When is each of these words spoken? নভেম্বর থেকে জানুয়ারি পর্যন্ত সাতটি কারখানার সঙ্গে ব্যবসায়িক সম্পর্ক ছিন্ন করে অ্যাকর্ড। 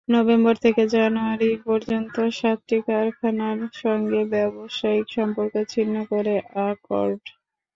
নভেম্বর 0.09 0.55
থেকে 0.63 0.81
জানুয়ারি 0.95 1.51
পর্যন্ত 1.65 2.15
সাতটি 2.37 2.77
কারখানার 2.87 3.59
সঙ্গে 3.81 4.21
ব্যবসায়িক 4.33 5.07
সম্পর্ক 5.17 5.53
ছিন্ন 5.73 5.95
করে 6.11 6.33
অ্যাকর্ড। 6.51 7.21